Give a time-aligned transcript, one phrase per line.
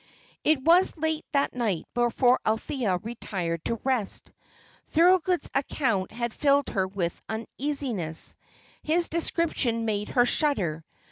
[0.43, 4.31] It was late that night before Althea retired to rest.
[4.87, 8.35] Thorold's account had filled her with uneasiness;
[8.81, 10.83] his description made her shudder.